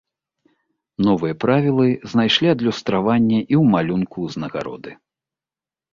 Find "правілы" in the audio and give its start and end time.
1.43-1.87